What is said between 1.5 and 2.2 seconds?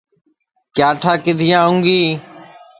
آوں گی